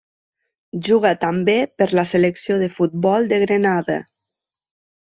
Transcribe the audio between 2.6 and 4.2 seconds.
de futbol de Grenada.